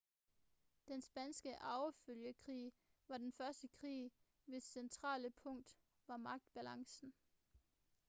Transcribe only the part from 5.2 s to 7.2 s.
punkt var magtbalancen